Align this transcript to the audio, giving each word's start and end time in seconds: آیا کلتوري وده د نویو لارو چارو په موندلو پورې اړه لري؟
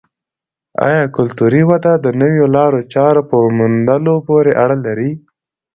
آیا 0.87 1.03
کلتوري 1.15 1.61
وده 1.71 1.93
د 2.03 2.07
نویو 2.21 2.45
لارو 2.55 2.79
چارو 2.93 3.21
په 3.29 3.35
موندلو 3.57 4.15
پورې 4.27 4.51
اړه 4.63 4.77
لري؟ 4.85 5.11